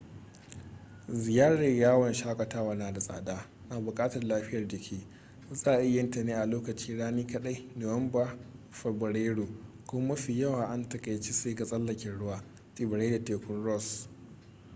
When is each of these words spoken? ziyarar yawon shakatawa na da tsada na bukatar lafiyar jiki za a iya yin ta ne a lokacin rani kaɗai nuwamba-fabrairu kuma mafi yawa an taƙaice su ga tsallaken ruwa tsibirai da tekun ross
ziyarar 1.09 1.63
yawon 1.63 2.13
shakatawa 2.13 2.75
na 2.75 2.91
da 2.93 2.99
tsada 2.99 3.49
na 3.69 3.79
bukatar 3.79 4.23
lafiyar 4.23 4.67
jiki 4.67 5.07
za 5.51 5.71
a 5.71 5.81
iya 5.83 6.01
yin 6.01 6.11
ta 6.11 6.23
ne 6.23 6.33
a 6.33 6.45
lokacin 6.45 6.97
rani 6.97 7.27
kaɗai 7.27 7.69
nuwamba-fabrairu 7.75 9.47
kuma 9.85 10.07
mafi 10.07 10.39
yawa 10.39 10.65
an 10.69 10.89
taƙaice 10.89 11.31
su 11.33 11.55
ga 11.55 11.65
tsallaken 11.65 12.17
ruwa 12.19 12.43
tsibirai 12.75 13.09
da 13.11 13.23
tekun 13.23 13.63
ross 13.63 14.09